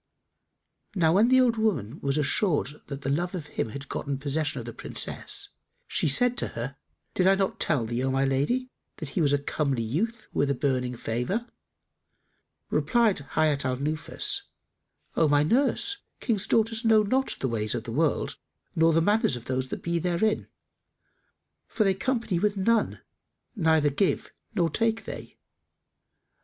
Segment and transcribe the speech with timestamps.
[0.95, 4.57] Now when the old woman was assured that the love of him had gotten possession
[4.59, 5.49] of the Princess,
[5.87, 6.75] she said to her,
[7.13, 10.49] "Did I not tell thee, O my lady, that he was a comely youth with
[10.49, 11.45] a beaming favour?"
[12.71, 14.41] Replied Hayat al Nufus,
[15.15, 18.37] "O my nurse, King's daughters know not the ways of the world
[18.75, 20.47] nor the manners of those that be therein,
[21.67, 23.01] for that they company with none,
[23.55, 25.37] neither give they nor take they.